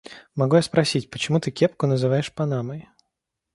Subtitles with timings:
[0.33, 2.89] Могу я спросить, почему ты кепку называешь панамой?